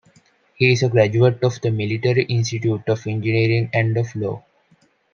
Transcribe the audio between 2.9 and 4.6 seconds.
Engineering and of Law.